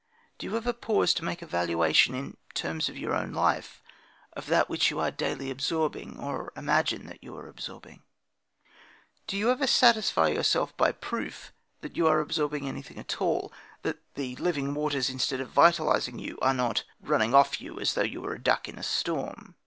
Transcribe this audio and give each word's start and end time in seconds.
Do 0.39 0.47
you 0.47 0.57
ever 0.57 0.73
pause 0.73 1.13
to 1.13 1.23
make 1.23 1.43
a 1.43 1.45
valuation, 1.45 2.15
in 2.15 2.35
terms 2.55 2.89
of 2.89 2.97
your 2.97 3.13
own 3.13 3.33
life, 3.33 3.83
of 4.33 4.47
that 4.47 4.67
which 4.67 4.89
you 4.89 4.99
are 4.99 5.11
daily 5.11 5.51
absorbing, 5.51 6.17
or 6.19 6.51
imagine 6.57 7.15
you 7.21 7.37
are 7.37 7.47
absorbing? 7.47 8.01
Do 9.27 9.37
you 9.37 9.51
ever 9.51 9.67
satisfy 9.67 10.29
yourself 10.29 10.75
by 10.75 10.91
proof 10.91 11.53
that 11.81 11.97
you 11.97 12.07
are 12.07 12.19
absorbing 12.19 12.67
anything 12.67 12.97
at 12.97 13.21
all, 13.21 13.53
that 13.83 13.99
the 14.15 14.35
living 14.37 14.73
waters, 14.73 15.07
instead 15.07 15.39
of 15.39 15.49
vitalising 15.49 16.17
you, 16.17 16.39
are 16.41 16.55
not 16.55 16.83
running 16.99 17.35
off 17.35 17.61
you 17.61 17.79
as 17.79 17.93
though 17.93 18.01
you 18.01 18.21
were 18.21 18.33
a 18.33 18.41
duck 18.41 18.67
in 18.67 18.79
a 18.79 18.83
storm? 18.83 19.53